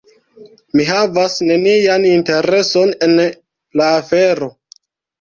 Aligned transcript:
Mi 0.79 0.87
havas 0.87 1.35
nenian 1.51 2.09
intereson 2.15 2.97
en 3.11 3.17
la 3.23 3.95
afero. 4.03 4.53